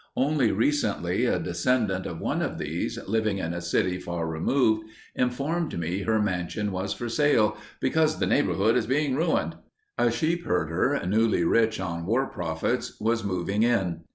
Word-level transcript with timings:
Only 0.17 0.51
recently 0.51 1.25
a 1.25 1.37
descendant 1.37 2.07
of 2.07 2.19
one 2.19 2.41
of 2.41 2.57
these, 2.57 2.97
living 3.07 3.37
in 3.37 3.53
a 3.53 3.61
city 3.61 3.99
far 3.99 4.25
removed, 4.25 4.85
informed 5.15 5.77
me 5.77 5.99
her 6.01 6.19
mansion 6.19 6.71
was 6.71 6.91
for 6.91 7.07
sale, 7.07 7.55
"because 7.79 8.17
the 8.17 8.25
neighborhood 8.25 8.75
is 8.75 8.87
being 8.87 9.15
ruined...." 9.15 9.57
A 9.99 10.09
sheep 10.09 10.43
herder 10.43 10.99
newly 11.05 11.43
rich 11.43 11.79
on 11.79 12.07
war 12.07 12.25
profits, 12.27 12.99
was 12.99 13.23
moving 13.23 13.61
in. 13.61 14.05